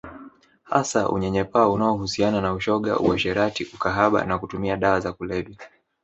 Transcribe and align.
Hasa 0.63 1.09
unyanyapaa 1.09 1.67
unaohusiana 1.67 2.41
na 2.41 2.53
ushoga 2.53 2.99
uasherati 2.99 3.63
ukahaba 3.73 4.25
na 4.25 4.37
kutumia 4.39 4.77
dawa 4.77 4.99
za 4.99 5.13
kulevya 5.13 5.57